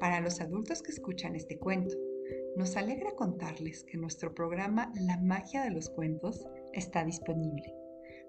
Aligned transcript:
Para 0.00 0.22
los 0.22 0.40
adultos 0.40 0.82
que 0.82 0.92
escuchan 0.92 1.36
este 1.36 1.58
cuento, 1.58 1.94
nos 2.56 2.76
alegra 2.78 3.12
contarles 3.12 3.84
que 3.84 3.98
nuestro 3.98 4.34
programa 4.34 4.90
La 4.98 5.18
magia 5.18 5.62
de 5.62 5.70
los 5.70 5.90
cuentos 5.90 6.46
está 6.72 7.04
disponible. 7.04 7.74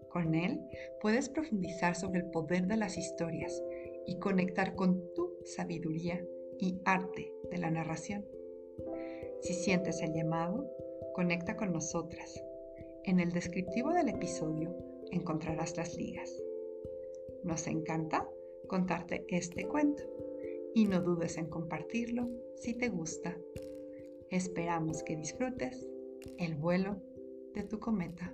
Con 0.10 0.36
él 0.36 0.60
puedes 1.02 1.30
profundizar 1.30 1.96
sobre 1.96 2.20
el 2.20 2.30
poder 2.30 2.68
de 2.68 2.76
las 2.76 2.98
historias 2.98 3.64
y 4.06 4.20
conectar 4.20 4.76
con 4.76 5.02
tu 5.14 5.38
sabiduría 5.46 6.22
y 6.60 6.78
arte 6.84 7.32
de 7.50 7.58
la 7.58 7.72
narración. 7.72 8.26
Si 9.40 9.54
sientes 9.54 10.02
el 10.02 10.14
llamado, 10.14 10.70
conecta 11.14 11.56
con 11.56 11.72
nosotras. 11.72 12.44
En 13.06 13.22
el 13.22 13.32
descriptivo 13.32 13.94
del 13.94 14.10
episodio 14.10 14.76
encontrarás 15.10 15.78
las 15.78 15.96
ligas. 15.96 16.30
Nos 17.46 17.66
encanta 17.68 18.28
contarte 18.68 19.26
este 19.30 19.66
cuento 19.68 20.04
y 20.74 20.86
no 20.86 21.02
dudes 21.02 21.38
en 21.38 21.48
compartirlo 21.48 22.30
si 22.55 22.74
te 22.74 22.90
gusta. 22.90 23.38
Esperamos 24.30 25.04
que 25.04 25.16
disfrutes 25.16 25.88
el 26.38 26.55
vuelo 26.55 27.02
de 27.54 27.63
tu 27.63 27.80
cometa. 27.80 28.34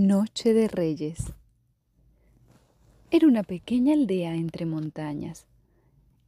Noche 0.00 0.54
de 0.54 0.68
Reyes. 0.68 1.32
Era 3.10 3.26
una 3.26 3.42
pequeña 3.42 3.94
aldea 3.94 4.36
entre 4.36 4.64
montañas, 4.64 5.48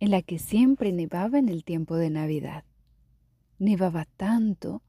en 0.01 0.11
la 0.11 0.23
que 0.23 0.41
siempre 0.41 0.91
nevaba 0.91 1.39
en 1.39 1.49
el 1.49 1.63
tiempo 1.63 1.95
de 1.95 2.11
Navidad. 2.11 2.65
Nevaba 3.61 4.09
tanto 4.17 4.83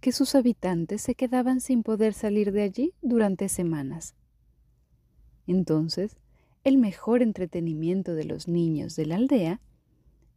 que 0.00 0.12
sus 0.12 0.36
habitantes 0.36 1.02
se 1.02 1.16
quedaban 1.16 1.60
sin 1.60 1.82
poder 1.82 2.14
salir 2.14 2.52
de 2.52 2.62
allí 2.62 2.94
durante 3.02 3.48
semanas. 3.48 4.14
Entonces, 5.48 6.16
el 6.62 6.78
mejor 6.78 7.22
entretenimiento 7.22 8.14
de 8.14 8.22
los 8.22 8.46
niños 8.46 8.94
de 8.94 9.06
la 9.06 9.16
aldea 9.16 9.60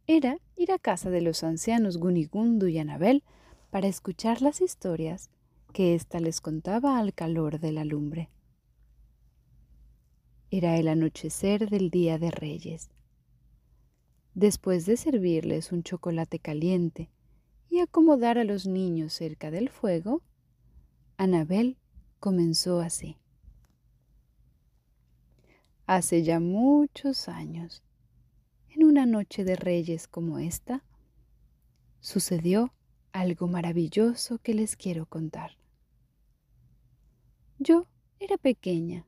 era 0.08 0.38
ir 0.56 0.72
a 0.72 0.80
casa 0.80 1.08
de 1.10 1.20
los 1.20 1.44
ancianos 1.44 1.98
Gunigundu 1.98 2.66
y 2.66 2.80
Anabel 2.80 3.22
para 3.70 3.86
escuchar 3.86 4.42
las 4.42 4.60
historias 4.60 5.30
que 5.72 5.94
ésta 5.94 6.20
les 6.20 6.40
contaba 6.40 6.98
al 6.98 7.14
calor 7.14 7.58
de 7.58 7.72
la 7.72 7.84
lumbre. 7.84 8.30
Era 10.50 10.76
el 10.76 10.88
anochecer 10.88 11.70
del 11.70 11.90
Día 11.90 12.18
de 12.18 12.30
Reyes. 12.30 12.90
Después 14.34 14.86
de 14.86 14.96
servirles 14.96 15.72
un 15.72 15.82
chocolate 15.82 16.38
caliente 16.38 17.10
y 17.68 17.80
acomodar 17.80 18.38
a 18.38 18.44
los 18.44 18.66
niños 18.66 19.14
cerca 19.14 19.50
del 19.50 19.70
fuego, 19.70 20.22
Anabel 21.16 21.78
comenzó 22.20 22.80
así. 22.80 23.16
Hace 25.86 26.22
ya 26.22 26.38
muchos 26.38 27.28
años, 27.28 27.82
en 28.70 28.84
una 28.84 29.06
noche 29.06 29.44
de 29.44 29.56
reyes 29.56 30.06
como 30.06 30.38
esta, 30.38 30.84
sucedió 32.00 32.72
algo 33.12 33.48
maravilloso 33.48 34.38
que 34.38 34.54
les 34.54 34.76
quiero 34.76 35.06
contar. 35.06 35.61
Yo 37.64 37.86
era 38.18 38.38
pequeña, 38.38 39.06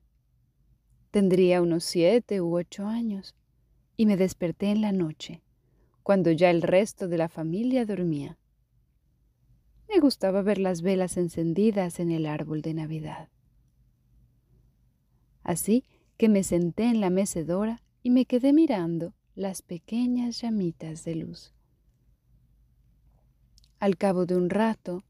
tendría 1.10 1.60
unos 1.60 1.82
siete 1.82 2.40
u 2.40 2.56
ocho 2.56 2.86
años, 2.86 3.34
y 3.96 4.06
me 4.06 4.16
desperté 4.16 4.70
en 4.70 4.80
la 4.80 4.92
noche, 4.92 5.42
cuando 6.04 6.30
ya 6.30 6.50
el 6.50 6.62
resto 6.62 7.08
de 7.08 7.18
la 7.18 7.28
familia 7.28 7.84
dormía. 7.84 8.38
Me 9.88 9.98
gustaba 9.98 10.40
ver 10.42 10.58
las 10.58 10.82
velas 10.82 11.16
encendidas 11.16 11.98
en 11.98 12.12
el 12.12 12.26
árbol 12.26 12.62
de 12.62 12.74
Navidad. 12.74 13.28
Así 15.42 15.82
que 16.16 16.28
me 16.28 16.44
senté 16.44 16.84
en 16.84 17.00
la 17.00 17.10
mecedora 17.10 17.82
y 18.04 18.10
me 18.10 18.24
quedé 18.24 18.52
mirando 18.52 19.14
las 19.34 19.62
pequeñas 19.62 20.40
llamitas 20.40 21.02
de 21.02 21.16
luz. 21.16 21.52
Al 23.80 23.96
cabo 23.96 24.26
de 24.26 24.36
un 24.36 24.48
rato, 24.48 25.02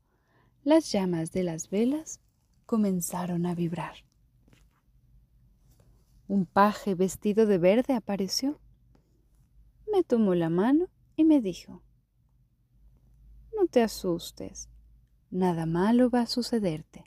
las 0.62 0.90
llamas 0.90 1.30
de 1.32 1.42
las 1.42 1.68
velas 1.68 2.20
comenzaron 2.64 3.46
a 3.46 3.54
vibrar. 3.54 3.96
Un 6.26 6.46
paje 6.46 6.94
vestido 6.94 7.46
de 7.46 7.58
verde 7.58 7.94
apareció. 7.94 8.58
Me 9.92 10.02
tomó 10.02 10.34
la 10.34 10.48
mano 10.48 10.88
y 11.16 11.24
me 11.24 11.40
dijo, 11.40 11.82
No 13.54 13.66
te 13.66 13.82
asustes, 13.82 14.68
nada 15.30 15.66
malo 15.66 16.10
va 16.10 16.22
a 16.22 16.26
sucederte. 16.26 17.04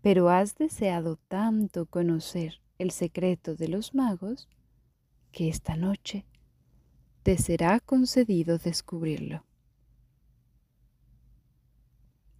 Pero 0.00 0.30
has 0.30 0.56
deseado 0.56 1.16
tanto 1.28 1.86
conocer 1.86 2.60
el 2.78 2.90
secreto 2.90 3.54
de 3.54 3.68
los 3.68 3.94
magos 3.94 4.48
que 5.32 5.48
esta 5.48 5.76
noche 5.76 6.24
te 7.22 7.36
será 7.38 7.80
concedido 7.80 8.56
descubrirlo. 8.56 9.44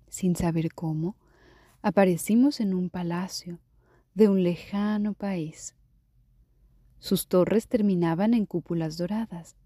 Sin 0.09 0.37
saber 0.37 0.73
cómo, 0.73 1.17
aparecimos 1.83 2.61
en 2.61 2.75
un 2.75 2.91
palacio 2.91 3.61
de 4.15 4.29
un 4.29 4.43
lejano 4.43 5.15
país. 5.15 5.75
Sus 6.99 7.29
torres 7.29 7.69
terminaban 7.69 8.35
en 8.35 8.47
cúpulas 8.47 8.97
doradas 8.97 9.57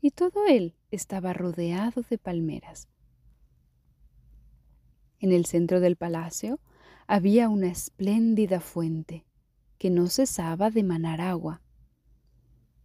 y 0.00 0.10
todo 0.10 0.46
él 0.46 0.74
estaba 0.90 1.32
rodeado 1.32 2.02
de 2.08 2.18
palmeras. 2.18 2.88
En 5.18 5.32
el 5.32 5.46
centro 5.46 5.80
del 5.80 5.96
palacio 5.96 6.60
había 7.06 7.48
una 7.48 7.68
espléndida 7.68 8.60
fuente 8.60 9.24
que 9.78 9.90
no 9.90 10.08
cesaba 10.08 10.70
de 10.70 10.82
manar 10.82 11.20
agua. 11.20 11.60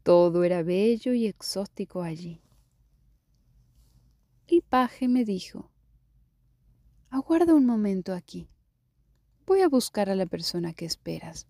Todo 0.03 0.43
era 0.43 0.63
bello 0.63 1.13
y 1.13 1.27
exótico 1.27 2.01
allí. 2.01 2.41
El 4.47 4.61
paje 4.61 5.07
me 5.07 5.25
dijo, 5.25 5.71
aguarda 7.09 7.53
un 7.53 7.65
momento 7.65 8.13
aquí. 8.13 8.47
Voy 9.45 9.61
a 9.61 9.69
buscar 9.69 10.09
a 10.09 10.15
la 10.15 10.25
persona 10.25 10.73
que 10.73 10.85
esperas. 10.85 11.47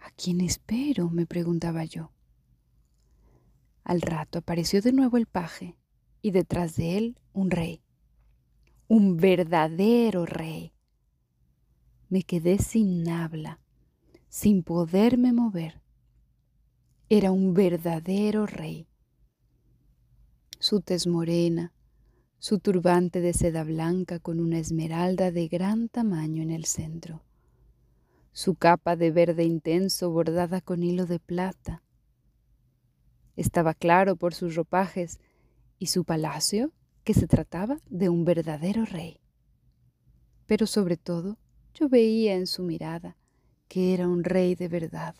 ¿A 0.00 0.10
quién 0.10 0.40
espero? 0.40 1.10
me 1.10 1.26
preguntaba 1.26 1.84
yo. 1.84 2.12
Al 3.84 4.00
rato 4.00 4.38
apareció 4.38 4.82
de 4.82 4.92
nuevo 4.92 5.16
el 5.16 5.26
paje 5.26 5.76
y 6.22 6.30
detrás 6.30 6.76
de 6.76 6.96
él 6.96 7.18
un 7.32 7.50
rey 7.50 7.82
un 8.90 9.18
verdadero 9.18 10.26
rey. 10.26 10.72
Me 12.08 12.24
quedé 12.24 12.58
sin 12.58 13.08
habla, 13.08 13.60
sin 14.28 14.64
poderme 14.64 15.32
mover. 15.32 15.80
Era 17.08 17.30
un 17.30 17.54
verdadero 17.54 18.46
rey. 18.46 18.88
Su 20.58 20.80
tez 20.80 21.06
morena, 21.06 21.72
su 22.40 22.58
turbante 22.58 23.20
de 23.20 23.34
seda 23.34 23.64
blanca 23.64 24.18
con 24.18 24.40
una 24.40 24.58
esmeralda 24.58 25.30
de 25.30 25.46
gran 25.46 25.90
tamaño 25.90 26.42
en 26.42 26.50
el 26.50 26.64
centro, 26.64 27.22
su 28.32 28.54
capa 28.54 28.96
de 28.96 29.10
verde 29.10 29.44
intenso 29.44 30.10
bordada 30.10 30.62
con 30.62 30.82
hilo 30.82 31.04
de 31.04 31.18
plata. 31.18 31.82
Estaba 33.36 33.74
claro 33.74 34.16
por 34.16 34.32
sus 34.32 34.54
ropajes 34.54 35.20
y 35.78 35.88
su 35.88 36.04
palacio 36.04 36.72
que 37.04 37.12
se 37.12 37.26
trataba 37.26 37.78
de 37.90 38.08
un 38.08 38.24
verdadero 38.24 38.86
rey. 38.86 39.20
pero 40.46 40.66
sobre 40.66 40.96
todo 40.96 41.38
yo 41.74 41.88
veía 41.88 42.34
en 42.34 42.46
su 42.46 42.64
mirada 42.64 43.16
que 43.68 43.94
era 43.94 44.08
un 44.08 44.24
rey 44.24 44.54
de 44.54 44.66
verdad. 44.66 45.14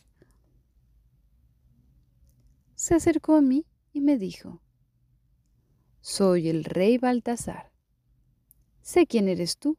Se 2.75 2.95
acercó 2.95 3.37
a 3.37 3.43
mí 3.43 3.67
y 3.93 4.01
me 4.01 4.17
dijo, 4.17 4.61
Soy 6.03 6.49
el 6.49 6.65
rey 6.65 6.97
Baltasar. 6.97 7.71
Sé 8.81 9.07
quién 9.07 9.29
eres 9.29 9.59
tú 9.59 9.77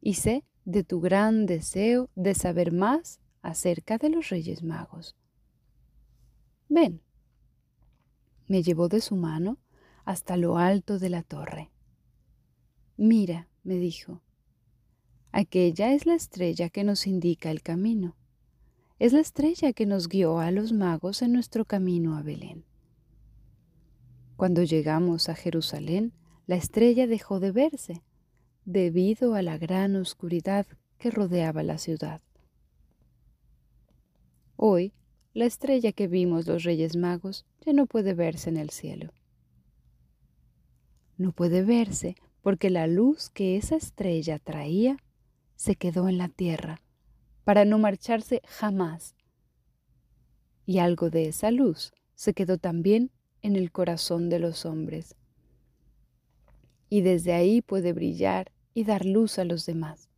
y 0.00 0.14
sé 0.14 0.44
de 0.64 0.84
tu 0.84 1.00
gran 1.00 1.44
deseo 1.44 2.08
de 2.14 2.34
saber 2.34 2.72
más 2.72 3.20
acerca 3.42 3.98
de 3.98 4.08
los 4.08 4.30
Reyes 4.30 4.62
Magos. 4.62 5.16
Ven. 6.68 7.02
Me 8.46 8.62
llevó 8.62 8.88
de 8.88 9.02
su 9.02 9.16
mano 9.16 9.58
hasta 10.06 10.38
lo 10.38 10.56
alto 10.56 10.98
de 10.98 11.10
la 11.10 11.22
torre. 11.22 11.70
Mira, 12.96 13.48
me 13.64 13.74
dijo, 13.74 14.22
aquella 15.30 15.92
es 15.92 16.06
la 16.06 16.14
estrella 16.14 16.70
que 16.70 16.84
nos 16.84 17.06
indica 17.06 17.50
el 17.50 17.62
camino. 17.62 18.16
Es 18.98 19.12
la 19.12 19.20
estrella 19.20 19.74
que 19.74 19.84
nos 19.84 20.08
guió 20.08 20.38
a 20.38 20.50
los 20.50 20.72
magos 20.72 21.20
en 21.20 21.32
nuestro 21.32 21.66
camino 21.66 22.16
a 22.16 22.22
Belén. 22.22 22.64
Cuando 24.36 24.62
llegamos 24.62 25.28
a 25.28 25.34
Jerusalén, 25.34 26.12
la 26.46 26.56
estrella 26.56 27.06
dejó 27.06 27.40
de 27.40 27.52
verse 27.52 28.02
debido 28.64 29.34
a 29.34 29.42
la 29.42 29.58
gran 29.58 29.96
oscuridad 29.96 30.66
que 30.98 31.10
rodeaba 31.10 31.62
la 31.62 31.78
ciudad. 31.78 32.20
Hoy, 34.56 34.92
la 35.34 35.46
estrella 35.46 35.92
que 35.92 36.08
vimos 36.08 36.46
los 36.46 36.64
Reyes 36.64 36.96
Magos 36.96 37.44
ya 37.64 37.72
no 37.72 37.86
puede 37.86 38.14
verse 38.14 38.50
en 38.50 38.56
el 38.56 38.70
cielo. 38.70 39.12
No 41.16 41.32
puede 41.32 41.62
verse 41.62 42.16
porque 42.42 42.70
la 42.70 42.86
luz 42.86 43.30
que 43.30 43.56
esa 43.56 43.76
estrella 43.76 44.38
traía 44.38 44.96
se 45.56 45.76
quedó 45.76 46.08
en 46.08 46.18
la 46.18 46.28
tierra 46.28 46.80
para 47.44 47.64
no 47.64 47.78
marcharse 47.78 48.42
jamás. 48.46 49.14
Y 50.66 50.78
algo 50.78 51.10
de 51.10 51.28
esa 51.28 51.50
luz 51.50 51.92
se 52.14 52.32
quedó 52.34 52.58
también 52.58 53.10
en 53.44 53.56
el 53.56 53.70
corazón 53.70 54.30
de 54.30 54.38
los 54.38 54.64
hombres. 54.64 55.16
Y 56.88 57.02
desde 57.02 57.34
ahí 57.34 57.60
puede 57.60 57.92
brillar 57.92 58.50
y 58.72 58.84
dar 58.84 59.04
luz 59.04 59.38
a 59.38 59.44
los 59.44 59.66
demás. 59.66 60.08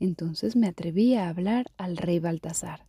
Entonces 0.00 0.56
me 0.56 0.66
atreví 0.66 1.14
a 1.14 1.28
hablar 1.28 1.66
al 1.76 1.96
rey 1.96 2.18
Baltasar. 2.18 2.88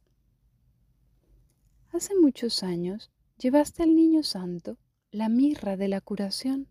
Hace 1.94 2.16
muchos 2.19 2.64
años 2.64 3.12
llevaste 3.38 3.84
al 3.84 3.96
niño 3.96 4.24
santo 4.24 4.80
la 5.12 5.30
mirra 5.30 5.78
de 5.78 5.88
la 5.88 6.02
curación. 6.02 6.68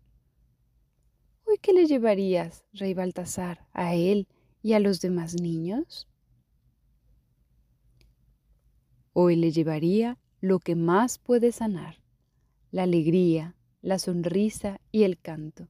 ¿Hoy 1.45 1.59
qué 1.61 1.71
le 1.71 1.85
llevarías, 1.85 2.65
rey 2.73 2.93
Baltasar, 2.93 3.65
a 3.71 3.95
él 3.95 4.27
y 4.61 4.73
a 4.73 4.81
los 4.81 4.99
demás 4.99 5.41
niños? 5.41 6.09
Hoy 9.13 9.37
le 9.37 9.51
llevaría 9.51 10.17
lo 10.39 10.59
que 10.59 10.75
más 10.75 11.17
puede 11.17 11.51
sanar, 11.51 12.01
la 12.71 12.83
alegría, 12.83 13.55
la 13.81 13.99
sonrisa 13.99 14.79
y 14.91 15.03
el 15.03 15.19
canto. 15.19 15.67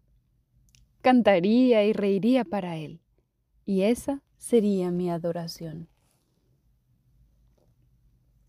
Cantaría 1.01 1.85
y 1.85 1.93
reiría 1.93 2.43
para 2.43 2.77
él, 2.77 3.01
y 3.65 3.83
esa 3.83 4.23
sería 4.37 4.91
mi 4.91 5.09
adoración. 5.09 5.87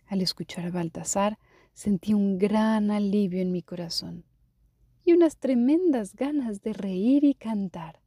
Al 0.06 0.22
escuchar 0.22 0.66
a 0.66 0.70
Baltasar, 0.70 1.38
sentí 1.72 2.14
un 2.14 2.38
gran 2.38 2.90
alivio 2.90 3.40
en 3.40 3.52
mi 3.52 3.62
corazón 3.62 4.24
y 5.04 5.12
unas 5.12 5.36
tremendas 5.36 6.14
ganas 6.14 6.62
de 6.62 6.72
reír 6.72 7.24
y 7.24 7.34
cantar. 7.34 8.00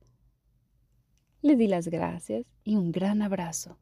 Le 1.42 1.56
di 1.56 1.68
las 1.68 1.88
gracias 1.88 2.46
y 2.64 2.76
un 2.76 2.92
gran 2.92 3.22
abrazo. 3.22 3.78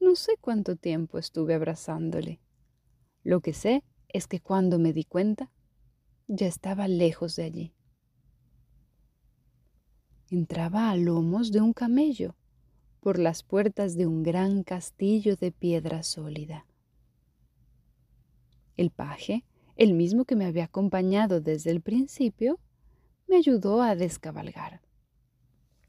No 0.00 0.16
sé 0.16 0.36
cuánto 0.40 0.76
tiempo 0.76 1.18
estuve 1.18 1.54
abrazándole. 1.54 2.40
Lo 3.24 3.40
que 3.40 3.52
sé 3.52 3.84
es 4.08 4.26
que 4.26 4.40
cuando 4.40 4.78
me 4.78 4.92
di 4.92 5.04
cuenta, 5.04 5.50
ya 6.28 6.46
estaba 6.46 6.88
lejos 6.88 7.36
de 7.36 7.44
allí. 7.44 7.72
Entraba 10.30 10.90
a 10.90 10.96
lomos 10.96 11.52
de 11.52 11.60
un 11.60 11.72
camello 11.72 12.34
por 13.00 13.18
las 13.18 13.42
puertas 13.42 13.96
de 13.96 14.06
un 14.06 14.22
gran 14.22 14.62
castillo 14.62 15.36
de 15.36 15.52
piedra 15.52 16.02
sólida. 16.02 16.66
El 18.76 18.90
paje, 18.90 19.44
el 19.76 19.92
mismo 19.92 20.24
que 20.24 20.36
me 20.36 20.46
había 20.46 20.64
acompañado 20.64 21.40
desde 21.40 21.70
el 21.70 21.80
principio, 21.80 22.58
me 23.26 23.36
ayudó 23.36 23.82
a 23.82 23.94
descabalgar 23.94 24.80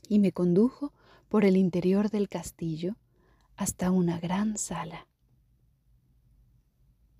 y 0.09 0.19
me 0.19 0.31
condujo 0.31 0.91
por 1.29 1.45
el 1.45 1.55
interior 1.55 2.09
del 2.09 2.29
castillo 2.29 2.95
hasta 3.55 3.91
una 3.91 4.19
gran 4.19 4.57
sala. 4.57 5.07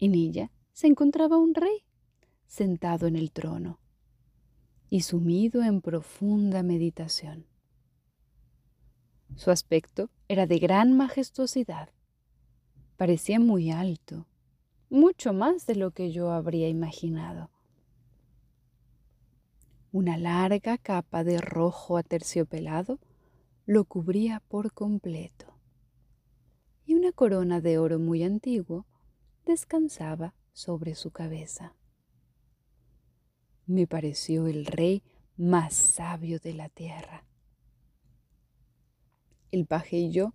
En 0.04 0.16
ella 0.16 0.52
se 0.74 0.88
encontraba 0.88 1.38
un 1.38 1.56
rey 1.56 1.86
sentado 2.46 3.08
en 3.08 3.16
el 3.16 3.32
trono 3.32 3.80
y 4.90 5.04
sumido 5.04 5.64
en 5.64 5.80
profunda 5.80 6.62
meditación. 6.62 7.46
Su 9.38 9.50
aspecto 9.50 10.10
era 10.28 10.46
de 10.46 10.60
gran 10.60 10.92
majestuosidad. 10.98 11.88
Parecía 12.98 13.40
muy 13.40 13.72
alto, 13.72 14.28
mucho 14.90 15.32
más 15.32 15.68
de 15.68 15.76
lo 15.76 15.92
que 15.92 16.12
yo 16.12 16.32
habría 16.32 16.68
imaginado. 16.68 17.50
Una 19.94 20.18
larga 20.18 20.78
capa 20.78 21.24
de 21.24 21.40
rojo 21.40 21.96
aterciopelado 21.96 23.00
lo 23.66 23.86
cubría 23.86 24.42
por 24.50 24.74
completo, 24.74 25.58
y 26.86 26.96
una 26.96 27.14
corona 27.14 27.62
de 27.62 27.78
oro 27.78 28.00
muy 28.00 28.24
antiguo 28.24 28.86
descansaba 29.46 30.34
sobre 30.52 30.96
su 30.96 31.12
cabeza. 31.12 31.76
Me 33.66 33.88
pareció 33.88 34.48
el 34.48 34.66
rey 34.66 35.04
más 35.38 35.74
sabio 35.74 36.40
de 36.40 36.54
la 36.54 36.70
tierra. 36.70 37.26
El 39.52 39.66
paje 39.66 39.98
y 39.98 40.12
yo 40.12 40.34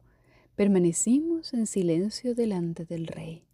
permanecimos 0.56 1.54
en 1.54 1.66
silencio 1.66 2.34
delante 2.34 2.84
del 2.84 3.06
rey. 3.06 3.44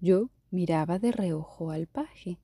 Yo 0.00 0.30
miraba 0.50 0.98
de 0.98 1.12
reojo 1.12 1.70
al 1.70 1.86
paje 1.86 2.38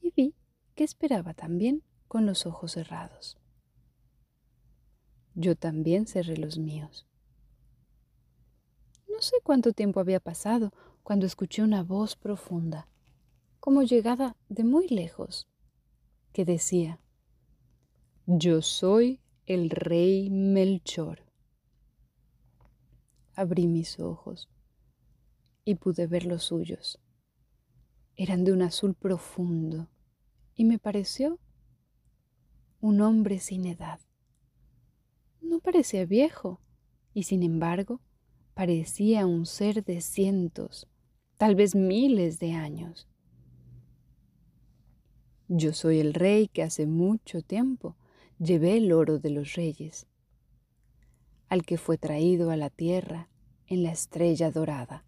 y 0.00 0.12
vi 0.16 0.34
que 0.74 0.84
esperaba 0.84 1.34
también 1.34 1.82
con 2.06 2.24
los 2.24 2.46
ojos 2.46 2.72
cerrados. 2.72 3.36
Yo 5.34 5.56
también 5.56 6.06
cerré 6.06 6.36
los 6.36 6.58
míos. 6.58 7.07
No 9.18 9.22
sé 9.22 9.34
cuánto 9.42 9.72
tiempo 9.72 9.98
había 9.98 10.20
pasado 10.20 10.72
cuando 11.02 11.26
escuché 11.26 11.64
una 11.64 11.82
voz 11.82 12.14
profunda, 12.14 12.86
como 13.58 13.82
llegada 13.82 14.36
de 14.48 14.62
muy 14.62 14.86
lejos, 14.86 15.48
que 16.32 16.44
decía, 16.44 17.00
Yo 18.26 18.62
soy 18.62 19.20
el 19.44 19.70
rey 19.70 20.30
Melchor. 20.30 21.24
Abrí 23.34 23.66
mis 23.66 23.98
ojos 23.98 24.48
y 25.64 25.74
pude 25.74 26.06
ver 26.06 26.24
los 26.24 26.44
suyos. 26.44 27.00
Eran 28.14 28.44
de 28.44 28.52
un 28.52 28.62
azul 28.62 28.94
profundo 28.94 29.88
y 30.54 30.64
me 30.64 30.78
pareció 30.78 31.40
un 32.80 33.00
hombre 33.00 33.40
sin 33.40 33.66
edad. 33.66 33.98
No 35.40 35.58
parecía 35.58 36.06
viejo 36.06 36.60
y 37.14 37.24
sin 37.24 37.42
embargo 37.42 38.00
parecía 38.58 39.24
un 39.24 39.46
ser 39.46 39.84
de 39.84 40.00
cientos, 40.00 40.88
tal 41.36 41.54
vez 41.54 41.76
miles 41.76 42.40
de 42.40 42.54
años. 42.54 43.06
Yo 45.46 45.72
soy 45.72 46.00
el 46.00 46.12
rey 46.12 46.48
que 46.48 46.64
hace 46.64 46.84
mucho 46.84 47.40
tiempo 47.40 47.94
llevé 48.40 48.76
el 48.76 48.90
oro 48.90 49.20
de 49.20 49.30
los 49.30 49.54
reyes, 49.54 50.08
al 51.48 51.62
que 51.62 51.78
fue 51.78 51.98
traído 51.98 52.50
a 52.50 52.56
la 52.56 52.68
tierra 52.68 53.28
en 53.68 53.84
la 53.84 53.92
estrella 53.92 54.50
dorada. 54.50 55.04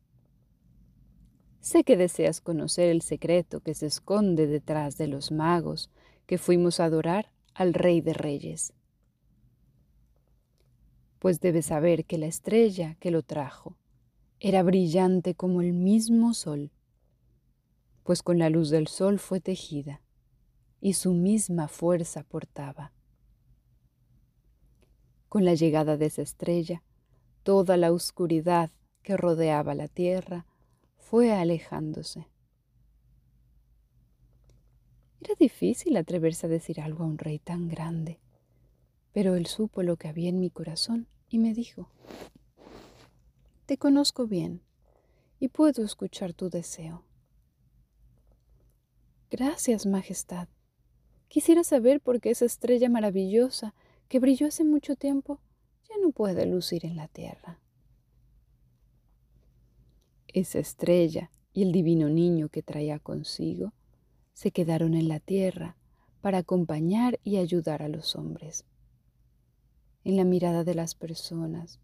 Sé 1.58 1.82
que 1.82 1.96
deseas 1.96 2.40
conocer 2.40 2.88
el 2.88 3.02
secreto 3.02 3.58
que 3.58 3.74
se 3.74 3.86
esconde 3.86 4.46
detrás 4.46 4.96
de 4.96 5.08
los 5.08 5.32
magos 5.32 5.90
que 6.26 6.38
fuimos 6.38 6.78
a 6.78 6.84
adorar 6.84 7.32
al 7.54 7.74
Rey 7.74 8.00
de 8.00 8.12
Reyes. 8.12 8.74
Pues 11.20 11.40
debes 11.40 11.66
saber 11.66 12.06
que 12.06 12.18
la 12.18 12.26
estrella 12.26 12.96
que 12.98 13.10
lo 13.10 13.22
trajo 13.22 13.76
era 14.40 14.62
brillante 14.62 15.34
como 15.34 15.60
el 15.60 15.74
mismo 15.74 16.32
sol, 16.32 16.72
pues 18.04 18.22
con 18.22 18.38
la 18.38 18.48
luz 18.48 18.70
del 18.70 18.88
sol 18.88 19.18
fue 19.18 19.38
tejida 19.38 20.00
y 20.80 20.94
su 20.94 21.12
misma 21.12 21.68
fuerza 21.68 22.24
portaba. 22.24 22.92
Con 25.28 25.44
la 25.44 25.52
llegada 25.52 25.98
de 25.98 26.06
esa 26.06 26.22
estrella, 26.22 26.82
toda 27.42 27.76
la 27.76 27.92
oscuridad 27.92 28.70
que 29.02 29.18
rodeaba 29.18 29.74
la 29.74 29.88
tierra 29.88 30.46
fue 30.96 31.32
alejándose. 31.32 32.28
Era 35.20 35.34
difícil 35.38 35.98
atreverse 35.98 36.46
a 36.46 36.48
decir 36.48 36.80
algo 36.80 37.04
a 37.04 37.06
un 37.06 37.18
rey 37.18 37.38
tan 37.38 37.68
grande. 37.68 38.20
Pero 39.12 39.34
él 39.34 39.46
supo 39.46 39.82
lo 39.82 39.96
que 39.96 40.08
había 40.08 40.28
en 40.28 40.38
mi 40.38 40.50
corazón 40.50 41.08
y 41.28 41.38
me 41.38 41.54
dijo, 41.54 41.88
Te 43.66 43.76
conozco 43.78 44.26
bien 44.26 44.62
y 45.38 45.48
puedo 45.48 45.82
escuchar 45.82 46.32
tu 46.32 46.50
deseo. 46.50 47.04
Gracias, 49.30 49.86
Majestad. 49.86 50.48
Quisiera 51.28 51.62
saber 51.62 52.00
por 52.00 52.20
qué 52.20 52.30
esa 52.30 52.44
estrella 52.44 52.88
maravillosa 52.88 53.74
que 54.08 54.18
brilló 54.18 54.48
hace 54.48 54.64
mucho 54.64 54.96
tiempo 54.96 55.40
ya 55.88 55.94
no 56.02 56.10
puede 56.10 56.46
lucir 56.46 56.84
en 56.84 56.96
la 56.96 57.08
tierra. 57.08 57.60
Esa 60.26 60.58
estrella 60.58 61.30
y 61.52 61.62
el 61.62 61.72
divino 61.72 62.08
niño 62.08 62.48
que 62.48 62.62
traía 62.62 62.98
consigo 62.98 63.72
se 64.32 64.50
quedaron 64.50 64.94
en 64.94 65.08
la 65.08 65.20
tierra 65.20 65.76
para 66.20 66.38
acompañar 66.38 67.18
y 67.24 67.36
ayudar 67.36 67.82
a 67.82 67.88
los 67.88 68.16
hombres. 68.16 68.64
En 70.02 70.16
la 70.16 70.24
mirada 70.24 70.64
de 70.64 70.74
las 70.74 70.94
personas, 70.94 71.78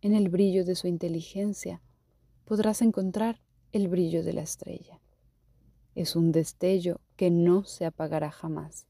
en 0.00 0.14
el 0.14 0.28
brillo 0.28 0.64
de 0.64 0.76
su 0.76 0.86
inteligencia, 0.86 1.82
podrás 2.44 2.80
encontrar 2.80 3.40
el 3.72 3.88
brillo 3.88 4.22
de 4.22 4.32
la 4.32 4.42
estrella. 4.42 5.00
Es 5.96 6.14
un 6.14 6.30
destello 6.30 7.00
que 7.16 7.28
no 7.28 7.64
se 7.64 7.84
apagará 7.84 8.30
jamás. 8.30 8.86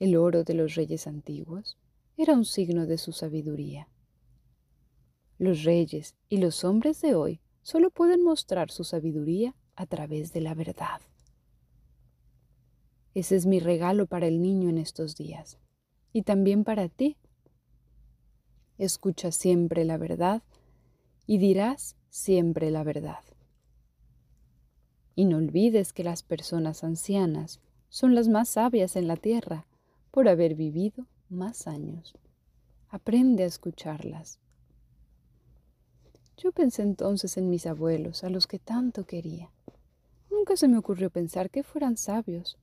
El 0.00 0.16
oro 0.16 0.42
de 0.42 0.54
los 0.54 0.74
reyes 0.74 1.06
antiguos 1.06 1.78
era 2.16 2.34
un 2.34 2.44
signo 2.44 2.86
de 2.86 2.98
su 2.98 3.12
sabiduría. 3.12 3.88
Los 5.38 5.62
reyes 5.62 6.16
y 6.28 6.38
los 6.38 6.64
hombres 6.64 7.00
de 7.00 7.14
hoy 7.14 7.40
solo 7.62 7.90
pueden 7.90 8.24
mostrar 8.24 8.72
su 8.72 8.82
sabiduría 8.82 9.54
a 9.76 9.86
través 9.86 10.32
de 10.32 10.40
la 10.40 10.54
verdad. 10.54 11.00
Ese 13.14 13.36
es 13.36 13.46
mi 13.46 13.60
regalo 13.60 14.06
para 14.06 14.26
el 14.26 14.42
niño 14.42 14.68
en 14.68 14.78
estos 14.78 15.14
días 15.14 15.60
y 16.12 16.22
también 16.22 16.64
para 16.64 16.88
ti. 16.88 17.16
Escucha 18.78 19.32
siempre 19.32 19.84
la 19.84 19.96
verdad 19.96 20.42
y 21.26 21.38
dirás 21.38 21.96
siempre 22.10 22.70
la 22.70 22.84
verdad. 22.84 23.24
Y 25.14 25.24
no 25.24 25.38
olvides 25.38 25.92
que 25.92 26.04
las 26.04 26.22
personas 26.22 26.84
ancianas 26.84 27.60
son 27.88 28.14
las 28.14 28.28
más 28.28 28.50
sabias 28.50 28.96
en 28.96 29.08
la 29.08 29.16
tierra 29.16 29.66
por 30.10 30.28
haber 30.28 30.54
vivido 30.54 31.06
más 31.28 31.66
años. 31.66 32.14
Aprende 32.88 33.44
a 33.44 33.46
escucharlas. 33.46 34.38
Yo 36.36 36.52
pensé 36.52 36.82
entonces 36.82 37.38
en 37.38 37.48
mis 37.48 37.66
abuelos, 37.66 38.22
a 38.22 38.28
los 38.30 38.46
que 38.46 38.58
tanto 38.58 39.04
quería. 39.04 39.50
Nunca 40.30 40.56
se 40.56 40.68
me 40.68 40.76
ocurrió 40.76 41.08
pensar 41.08 41.50
que 41.50 41.62
fueran 41.62 41.96
sabios. 41.96 42.58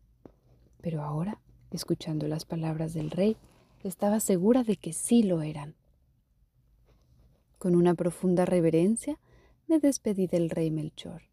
Pero 0.81 1.01
ahora, 1.01 1.39
escuchando 1.73 2.27
las 2.27 2.45
palabras 2.45 2.93
del 2.93 3.11
rey, 3.11 3.37
estaba 3.83 4.19
segura 4.19 4.63
de 4.63 4.77
que 4.77 4.93
sí 4.93 5.23
lo 5.23 5.41
eran. 5.41 5.75
Con 7.57 7.75
una 7.75 7.95
profunda 7.95 8.45
reverencia 8.45 9.19
me 9.67 9.79
despedí 9.79 10.27
del 10.27 10.49
rey 10.49 10.71
Melchor. 10.71 11.23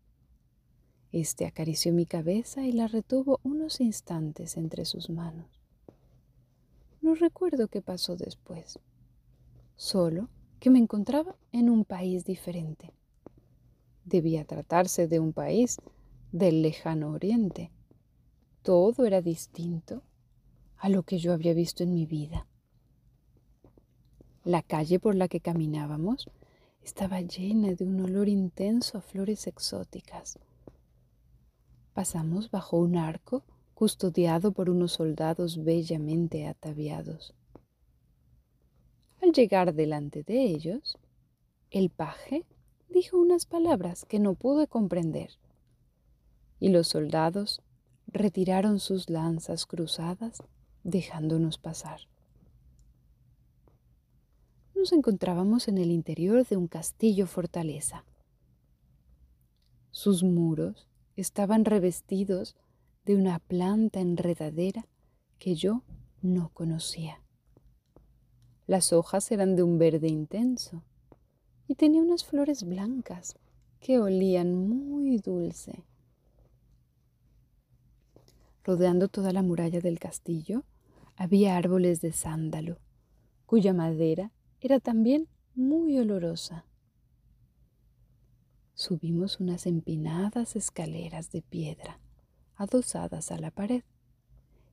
Este 1.12 1.47
acarició 1.47 1.92
mi 1.92 2.06
cabeza 2.06 2.64
y 2.64 2.73
la 2.73 2.87
retuvo 2.87 3.40
unos 3.42 3.80
instantes 3.80 4.56
entre 4.56 4.85
sus 4.85 5.11
manos. 5.11 5.61
No 7.00 7.14
recuerdo 7.14 7.68
qué 7.68 7.82
pasó 7.82 8.16
después, 8.16 8.78
solo 9.75 10.28
que 10.61 10.70
me 10.70 10.78
encontraba 10.78 11.37
en 11.50 11.70
un 11.70 11.85
país 11.85 12.25
diferente. 12.25 12.92
Debía 14.04 14.44
tratarse 14.44 15.09
de 15.09 15.18
un 15.18 15.32
país 15.32 15.78
del 16.30 16.62
lejano 16.62 17.11
oriente. 17.11 17.73
Todo 18.62 19.04
era 19.06 19.23
distinto 19.23 20.02
a 20.80 20.88
lo 20.88 21.02
que 21.04 21.18
yo 21.18 21.32
había 21.32 21.54
visto 21.54 21.82
en 21.82 21.94
mi 21.94 22.06
vida. 22.06 22.46
La 24.44 24.62
calle 24.62 24.99
por 24.99 25.14
la 25.14 25.28
que 25.28 25.40
caminábamos 25.40 26.28
estaba 26.82 27.20
llena 27.20 27.75
de 27.75 27.84
un 27.84 28.00
olor 28.00 28.28
intenso 28.28 28.99
a 28.99 29.00
flores 29.00 29.46
exóticas 29.46 30.38
Pasamos 31.92 32.50
bajo 32.50 32.78
un 32.78 32.96
arco 32.96 33.42
custodiado 33.75 34.52
por 34.52 34.70
unos 34.70 34.92
soldados 34.92 35.62
bellamente 35.64 36.46
ataviados. 36.46 37.34
Al 39.20 39.32
llegar 39.32 39.75
delante 39.75 40.22
de 40.22 40.44
ellos, 40.44 40.96
el 41.70 41.90
paje 41.90 42.46
dijo 42.88 43.18
unas 43.18 43.44
palabras 43.44 44.04
que 44.04 44.18
no 44.18 44.34
pude 44.34 44.66
comprender, 44.66 45.32
y 46.58 46.68
los 46.68 46.88
soldados 46.88 47.60
retiraron 48.06 48.78
sus 48.78 49.10
lanzas 49.10 49.66
cruzadas 49.66 50.42
dejándonos 50.84 51.58
pasar. 51.58 52.00
Nos 54.75 54.92
encontrábamos 54.92 55.68
en 55.68 55.78
el 55.78 55.90
interior 55.90 56.46
de 56.46 56.56
un 56.56 56.66
castillo 56.66 57.26
fortaleza. 57.26 58.04
Sus 59.90 60.22
muros 60.22 60.88
estaban 61.16 61.64
revestidos 61.64 62.56
de 63.04 63.16
una 63.16 63.40
planta 63.40 64.00
enredadera 64.00 64.87
que 65.38 65.54
yo 65.54 65.82
no 66.22 66.50
conocía. 66.54 67.20
Las 68.66 68.92
hojas 68.92 69.30
eran 69.32 69.56
de 69.56 69.62
un 69.62 69.78
verde 69.78 70.08
intenso 70.08 70.82
y 71.66 71.75
tenía 71.75 72.00
unas 72.00 72.25
flores 72.25 72.64
blancas 72.64 73.37
que 73.80 73.99
olían 73.99 74.54
muy 74.54 75.18
dulce. 75.18 75.84
Rodeando 78.64 79.08
toda 79.08 79.32
la 79.32 79.42
muralla 79.42 79.80
del 79.80 79.99
castillo 79.99 80.64
había 81.20 81.58
árboles 81.58 82.00
de 82.00 82.12
sándalo, 82.12 82.78
cuya 83.44 83.74
madera 83.74 84.32
era 84.58 84.80
también 84.80 85.28
muy 85.54 85.98
olorosa. 85.98 86.64
Subimos 88.72 89.38
unas 89.38 89.66
empinadas 89.66 90.56
escaleras 90.56 91.30
de 91.30 91.42
piedra 91.42 92.00
adosadas 92.56 93.32
a 93.32 93.38
la 93.38 93.50
pared 93.50 93.82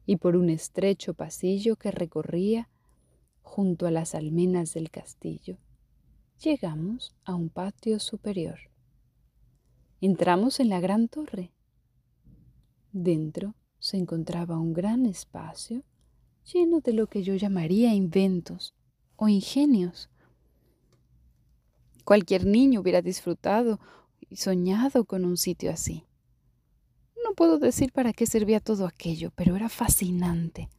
y 0.06 0.16
por 0.16 0.38
un 0.38 0.50
estrecho 0.50 1.14
pasillo 1.14 1.76
que 1.76 1.92
recorría 1.92 2.70
junto 3.42 3.86
a 3.86 3.92
las 3.92 4.16
almenas 4.16 4.74
del 4.74 4.90
castillo, 4.90 5.58
llegamos 6.42 7.14
a 7.26 7.36
un 7.36 7.50
patio 7.50 8.00
superior. 8.00 8.60
Entramos 10.00 10.62
en 10.62 10.70
la 10.70 10.80
gran 10.80 11.10
torre. 11.10 11.52
Dentro 12.94 13.54
se 13.80 13.98
encontraba 13.98 14.58
un 14.58 14.72
gran 14.72 15.06
espacio 15.06 15.84
lleno 16.54 16.80
de 16.80 16.94
lo 16.94 17.08
que 17.08 17.24
yo 17.24 17.36
llamaría 17.36 17.94
inventos 17.94 18.74
o 19.16 19.28
ingenios 19.28 20.10
Cualquier 22.08 22.46
niño 22.46 22.80
hubiera 22.80 23.02
disfrutado 23.02 23.82
y 24.30 24.38
soñado 24.38 25.04
con 25.04 25.26
un 25.26 25.36
sitio 25.36 25.72
así. 25.72 26.06
No 27.22 27.34
puedo 27.34 27.60
decir 27.60 27.92
para 27.92 28.14
qué 28.14 28.26
servía 28.26 28.62
todo 28.62 28.86
aquello, 28.86 29.34
pero 29.36 29.58
era 29.58 29.68
fascinante. 29.68 30.70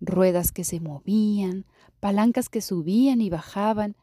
Ruedas 0.00 0.52
que 0.52 0.62
se 0.62 0.78
movían, 0.78 1.66
palancas 1.98 2.48
que 2.48 2.60
subían 2.60 3.20
y 3.20 3.30
bajaban, 3.30 3.96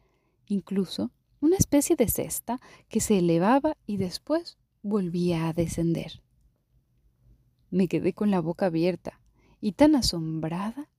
incluso 0.45 1.09
una 1.39 1.55
especie 1.55 1.95
de 1.95 2.09
cesta 2.09 2.59
que 2.89 2.99
se 2.99 3.19
elevaba 3.19 3.77
y 3.87 3.95
después 3.95 4.57
volvía 4.81 5.47
a 5.47 5.53
descender. 5.53 6.21
Me 7.69 7.87
quedé 7.87 8.11
con 8.11 8.29
la 8.29 8.41
boca 8.41 8.65
abierta 8.65 9.21
y 9.65 9.71
tan 9.71 9.95
asombrada 9.95 10.91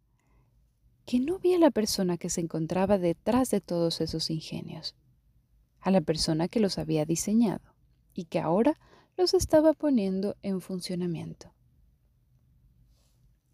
que 1.04 1.20
no 1.20 1.38
vi 1.38 1.54
a 1.54 1.58
la 1.60 1.70
persona 1.70 2.18
que 2.18 2.28
se 2.28 2.40
encontraba 2.40 2.98
detrás 2.98 3.48
de 3.50 3.60
todos 3.60 4.00
esos 4.00 4.28
ingenios 4.28 4.96
a 5.78 5.92
la 5.92 6.00
persona 6.00 6.48
que 6.48 6.58
los 6.58 6.76
había 6.76 7.04
diseñado 7.04 7.76
y 8.12 8.24
que 8.24 8.40
ahora 8.40 8.76
los 9.16 9.34
estaba 9.34 9.72
poniendo 9.72 10.34
en 10.42 10.60
funcionamiento. 10.60 11.54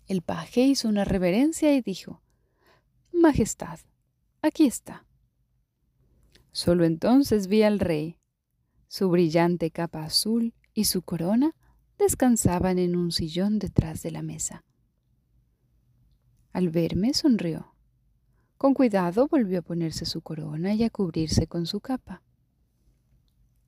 El 0.07 0.23
paje 0.23 0.63
hizo 0.63 0.89
una 0.89 1.05
reverencia 1.05 1.77
y 1.77 1.83
dijo, 1.83 2.23
Majestad, 3.13 3.81
aquí 4.41 4.65
está. 4.65 5.05
Solo 6.53 6.87
entonces 6.87 7.49
vi 7.49 7.65
al 7.65 7.81
rey. 7.81 8.17
Su 8.89 9.11
brillante 9.11 9.71
capa 9.71 10.05
azul 10.05 10.55
y 10.73 10.85
su 10.85 11.03
corona 11.03 11.55
descansaban 11.99 12.79
en 12.79 12.97
un 12.97 13.13
sillón 13.13 13.59
detrás 13.59 14.03
de 14.03 14.11
la 14.11 14.23
mesa. 14.23 14.65
Al 16.53 16.69
verme 16.69 17.15
sonrió. 17.15 17.75
Con 18.59 18.75
cuidado 18.75 19.27
volvió 19.27 19.61
a 19.61 19.63
ponerse 19.63 20.05
su 20.05 20.21
corona 20.21 20.75
y 20.75 20.85
a 20.85 20.91
cubrirse 20.91 21.47
con 21.47 21.67
su 21.67 21.81
capa. 21.81 22.23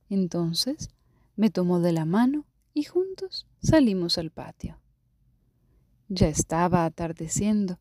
Entonces 0.09 0.91
me 1.37 1.51
tomó 1.51 1.81
de 1.81 1.93
la 1.93 2.05
mano 2.05 2.45
y 2.73 2.85
juntos 2.85 3.47
salimos 3.63 4.19
al 4.19 4.31
patio. 4.31 4.79
Ya 6.09 6.29
estaba 6.29 6.85
atardeciendo 6.85 7.79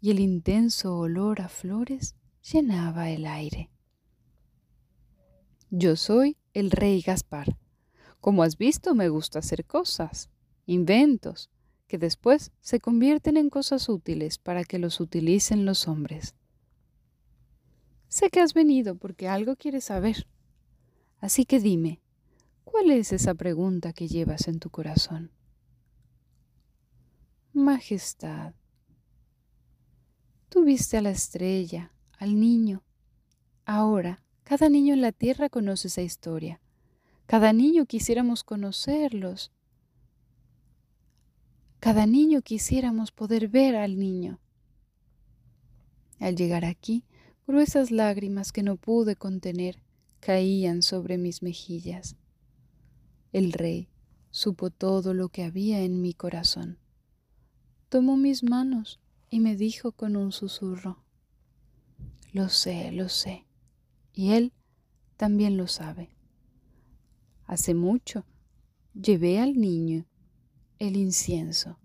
y 0.00 0.10
el 0.10 0.20
intenso 0.20 0.98
olor 0.98 1.40
a 1.40 1.48
flores 1.48 2.14
llenaba 2.42 3.10
el 3.10 3.26
aire. 3.26 3.70
Yo 5.70 5.96
soy 5.96 6.36
el 6.52 6.70
rey 6.70 7.00
Gaspar. 7.00 7.56
Como 8.20 8.42
has 8.42 8.58
visto, 8.58 8.94
me 8.94 9.08
gusta 9.08 9.38
hacer 9.38 9.64
cosas, 9.64 10.28
inventos, 10.66 11.50
que 11.92 11.98
después 11.98 12.52
se 12.62 12.80
convierten 12.80 13.36
en 13.36 13.50
cosas 13.50 13.90
útiles 13.90 14.38
para 14.38 14.64
que 14.64 14.78
los 14.78 14.98
utilicen 14.98 15.66
los 15.66 15.86
hombres. 15.86 16.34
Sé 18.08 18.30
que 18.30 18.40
has 18.40 18.54
venido 18.54 18.94
porque 18.94 19.28
algo 19.28 19.56
quieres 19.56 19.84
saber. 19.84 20.26
Así 21.20 21.44
que 21.44 21.60
dime, 21.60 22.00
¿cuál 22.64 22.90
es 22.90 23.12
esa 23.12 23.34
pregunta 23.34 23.92
que 23.92 24.08
llevas 24.08 24.48
en 24.48 24.58
tu 24.58 24.70
corazón? 24.70 25.32
Majestad, 27.52 28.54
tú 30.48 30.64
viste 30.64 30.96
a 30.96 31.02
la 31.02 31.10
estrella, 31.10 31.92
al 32.16 32.40
niño. 32.40 32.82
Ahora, 33.66 34.22
cada 34.44 34.70
niño 34.70 34.94
en 34.94 35.02
la 35.02 35.12
tierra 35.12 35.50
conoce 35.50 35.88
esa 35.88 36.00
historia. 36.00 36.58
Cada 37.26 37.52
niño 37.52 37.84
quisiéramos 37.84 38.44
conocerlos. 38.44 39.52
Cada 41.82 42.06
niño 42.06 42.42
quisiéramos 42.42 43.10
poder 43.10 43.48
ver 43.48 43.74
al 43.74 43.98
niño. 43.98 44.38
Al 46.20 46.36
llegar 46.36 46.64
aquí, 46.64 47.02
gruesas 47.44 47.90
lágrimas 47.90 48.52
que 48.52 48.62
no 48.62 48.76
pude 48.76 49.16
contener 49.16 49.82
caían 50.20 50.82
sobre 50.82 51.18
mis 51.18 51.42
mejillas. 51.42 52.14
El 53.32 53.52
rey 53.52 53.88
supo 54.30 54.70
todo 54.70 55.12
lo 55.12 55.28
que 55.30 55.42
había 55.42 55.80
en 55.80 56.00
mi 56.00 56.14
corazón. 56.14 56.78
Tomó 57.88 58.16
mis 58.16 58.44
manos 58.44 59.00
y 59.28 59.40
me 59.40 59.56
dijo 59.56 59.90
con 59.90 60.14
un 60.14 60.30
susurro, 60.30 61.02
Lo 62.32 62.48
sé, 62.48 62.92
lo 62.92 63.08
sé, 63.08 63.44
y 64.12 64.34
él 64.34 64.52
también 65.16 65.56
lo 65.56 65.66
sabe. 65.66 66.10
Hace 67.44 67.74
mucho 67.74 68.24
llevé 68.94 69.40
al 69.40 69.60
niño 69.60 70.06
el 70.82 70.96
incienso. 70.96 71.78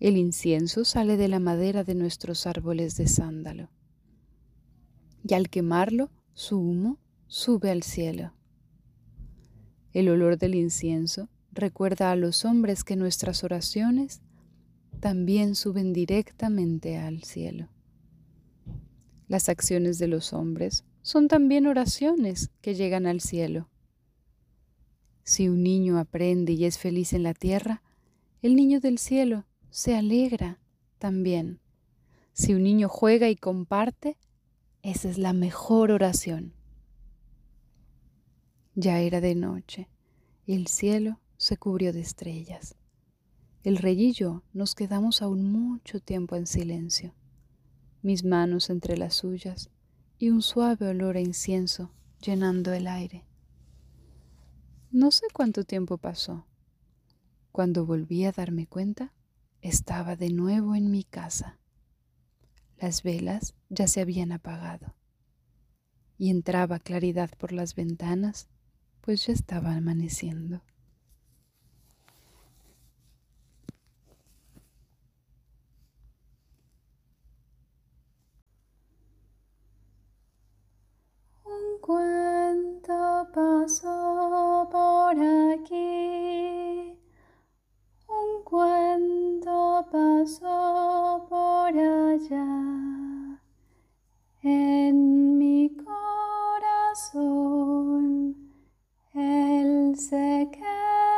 El 0.00 0.16
incienso 0.16 0.84
sale 0.84 1.16
de 1.16 1.28
la 1.28 1.38
madera 1.38 1.84
de 1.84 1.94
nuestros 1.94 2.48
árboles 2.48 2.96
de 2.96 3.06
sándalo. 3.06 3.70
Y 5.22 5.34
al 5.34 5.48
quemarlo, 5.48 6.10
su 6.34 6.58
humo 6.58 6.98
sube 7.28 7.70
al 7.70 7.84
cielo. 7.84 8.32
El 9.92 10.08
olor 10.08 10.36
del 10.36 10.56
incienso 10.56 11.28
recuerda 11.52 12.10
a 12.10 12.16
los 12.16 12.44
hombres 12.44 12.82
que 12.82 12.96
nuestras 12.96 13.44
oraciones 13.44 14.20
también 14.98 15.54
suben 15.54 15.92
directamente 15.92 16.98
al 16.98 17.22
cielo. 17.22 17.68
Las 19.28 19.48
acciones 19.48 20.00
de 20.00 20.08
los 20.08 20.32
hombres 20.32 20.84
son 21.02 21.28
también 21.28 21.68
oraciones 21.68 22.50
que 22.62 22.74
llegan 22.74 23.06
al 23.06 23.20
cielo. 23.20 23.68
Si 25.26 25.48
un 25.48 25.64
niño 25.64 25.98
aprende 25.98 26.52
y 26.52 26.66
es 26.66 26.78
feliz 26.78 27.12
en 27.12 27.24
la 27.24 27.34
tierra, 27.34 27.82
el 28.42 28.54
niño 28.54 28.78
del 28.78 28.98
cielo 28.98 29.44
se 29.70 29.96
alegra 29.96 30.60
también. 30.98 31.58
Si 32.32 32.54
un 32.54 32.62
niño 32.62 32.88
juega 32.88 33.28
y 33.28 33.34
comparte, 33.34 34.18
esa 34.82 35.10
es 35.10 35.18
la 35.18 35.32
mejor 35.32 35.90
oración. 35.90 36.54
Ya 38.76 39.00
era 39.00 39.20
de 39.20 39.34
noche 39.34 39.88
y 40.46 40.54
el 40.54 40.68
cielo 40.68 41.18
se 41.38 41.56
cubrió 41.56 41.92
de 41.92 42.02
estrellas. 42.02 42.76
El 43.64 43.78
rey 43.78 44.00
y 44.00 44.12
yo 44.12 44.44
nos 44.52 44.76
quedamos 44.76 45.22
aún 45.22 45.50
mucho 45.50 45.98
tiempo 45.98 46.36
en 46.36 46.46
silencio, 46.46 47.16
mis 48.00 48.22
manos 48.22 48.70
entre 48.70 48.96
las 48.96 49.14
suyas 49.14 49.70
y 50.20 50.30
un 50.30 50.40
suave 50.40 50.86
olor 50.86 51.16
a 51.16 51.20
incienso 51.20 51.90
llenando 52.20 52.72
el 52.72 52.86
aire. 52.86 53.25
No 54.96 55.10
sé 55.10 55.26
cuánto 55.30 55.64
tiempo 55.64 55.98
pasó. 55.98 56.46
Cuando 57.52 57.84
volví 57.84 58.24
a 58.24 58.32
darme 58.32 58.66
cuenta, 58.66 59.12
estaba 59.60 60.16
de 60.16 60.30
nuevo 60.30 60.74
en 60.74 60.90
mi 60.90 61.04
casa. 61.04 61.58
Las 62.78 63.02
velas 63.02 63.54
ya 63.68 63.88
se 63.88 64.00
habían 64.00 64.32
apagado 64.32 64.94
y 66.16 66.30
entraba 66.30 66.78
claridad 66.78 67.28
por 67.36 67.52
las 67.52 67.74
ventanas, 67.74 68.48
pues 69.02 69.26
ya 69.26 69.34
estaba 69.34 69.74
amaneciendo. 69.74 70.62
Un 81.44 81.80
cuento 81.82 83.28
pasó 83.34 84.55
por 85.06 85.22
aquí, 85.22 86.98
un 88.08 88.42
cuento 88.42 89.86
pasó 89.92 91.24
por 91.28 91.68
allá, 91.78 92.48
en 94.42 95.38
mi 95.38 95.76
corazón 97.06 97.24
él 99.14 99.94
se 99.96 100.48
quedó. 100.50 101.15